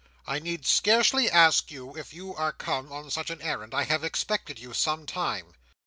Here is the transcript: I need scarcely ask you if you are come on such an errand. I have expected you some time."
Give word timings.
I 0.25 0.39
need 0.39 0.65
scarcely 0.65 1.29
ask 1.29 1.69
you 1.69 1.95
if 1.95 2.11
you 2.11 2.33
are 2.33 2.51
come 2.51 2.91
on 2.91 3.11
such 3.11 3.29
an 3.29 3.39
errand. 3.39 3.75
I 3.75 3.83
have 3.83 4.03
expected 4.03 4.57
you 4.57 4.73
some 4.73 5.05
time." 5.05 5.53